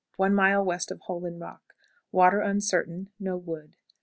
One 0.15 0.33
mile 0.33 0.65
west 0.65 0.89
of 0.89 0.99
hole 1.01 1.27
in 1.27 1.37
rock. 1.37 1.75
Water 2.11 2.41
uncertain; 2.41 3.11
no 3.19 3.37
wood. 3.37 3.75